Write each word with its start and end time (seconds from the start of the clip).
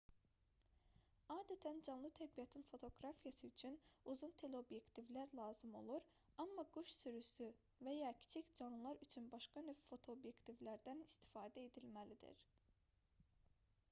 adətən 1.33 1.81
canlı 1.87 2.09
təbiətin 2.19 2.63
fotoqrafiyası 2.69 3.49
üçün 3.49 3.75
uzun 4.13 4.33
teleobyektivlər 4.43 5.35
lazım 5.41 5.77
olur 5.83 6.07
amma 6.45 6.65
quş 6.79 6.95
sürüsü 7.03 7.51
və 7.89 7.95
ya 7.99 8.11
kiçik 8.25 8.51
canlılar 8.63 9.05
üçün 9.09 9.31
başqa 9.37 9.65
növ 9.71 9.87
fotoobyektivlərdən 9.93 11.05
istifadə 11.11 11.69
edilməlidir 11.71 12.45